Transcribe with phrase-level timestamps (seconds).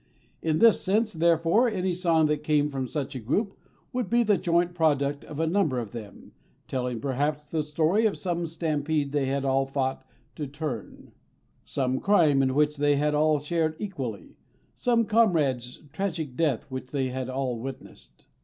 [0.41, 3.55] In this sense, therefore, any song that came from such a group
[3.93, 6.31] would be the joint product of a number of them,
[6.67, 10.03] telling perhaps the story of some stampede they had all fought
[10.37, 11.11] to turn,
[11.65, 14.37] some crime in which they had all shared equally,
[14.73, 18.25] some comrade's tragic death which they had all witnessed.